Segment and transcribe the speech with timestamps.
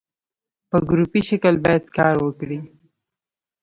[0.69, 2.59] په ګروپي شکل باید کار وکړي.